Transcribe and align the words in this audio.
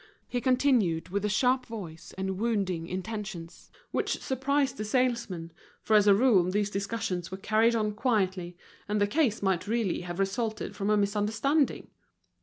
He 0.27 0.41
continued, 0.41 1.09
with 1.09 1.23
a 1.25 1.29
sharp 1.29 1.67
voice, 1.67 2.11
and 2.17 2.39
wounding 2.39 2.87
intentions, 2.87 3.69
which 3.91 4.19
surprised 4.19 4.77
the 4.77 4.83
salesmen, 4.83 5.51
for 5.83 5.95
as 5.95 6.07
a 6.07 6.15
rule 6.15 6.49
these 6.49 6.71
discussions 6.71 7.29
were 7.29 7.37
carried 7.37 7.75
on 7.75 7.91
quietly, 7.93 8.57
and 8.89 8.99
the 8.99 9.05
case 9.05 9.43
might 9.43 9.67
really 9.67 10.01
have 10.01 10.17
resulted 10.17 10.75
from 10.75 10.89
a 10.89 10.97
misunderstanding. 10.97 11.89